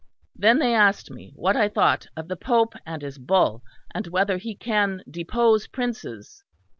Then 0.35 0.57
they 0.57 0.73
asked 0.73 1.11
me 1.11 1.31
what 1.35 1.55
I 1.55 1.69
thought 1.69 2.07
of 2.17 2.27
the 2.27 2.35
Pope 2.35 2.73
and 2.87 3.03
his 3.03 3.19
Bull, 3.19 3.61
and 3.93 4.07
whether 4.07 4.37
he 4.37 4.55
can 4.55 5.03
depose 5.07 5.67
princes. 5.67 6.43